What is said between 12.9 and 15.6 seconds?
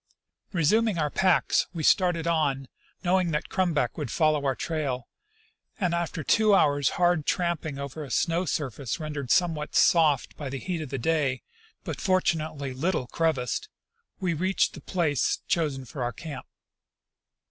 crevassed, we reached the place